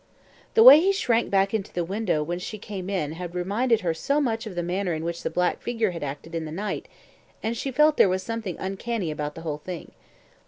The 0.55 0.63
way 0.63 0.79
he 0.79 0.91
shrank 0.91 1.29
back 1.29 1.53
into 1.53 1.71
the 1.71 1.83
window 1.83 2.23
when 2.23 2.39
she 2.39 2.57
came 2.57 2.89
in 2.89 3.11
had 3.11 3.35
reminded 3.35 3.81
her 3.81 3.93
so 3.93 4.19
much 4.19 4.47
of 4.47 4.55
the 4.55 4.63
manner 4.63 4.95
in 4.95 5.03
which 5.03 5.21
the 5.21 5.29
black 5.29 5.61
figure 5.61 5.91
had 5.91 6.01
acted 6.01 6.33
in 6.33 6.45
the 6.45 6.51
night, 6.51 6.87
and 7.43 7.55
she 7.55 7.69
felt 7.69 7.97
there 7.97 8.09
was 8.09 8.23
something 8.23 8.57
uncanny 8.57 9.11
about 9.11 9.35
the 9.35 9.41
whole 9.41 9.59
thing. 9.59 9.91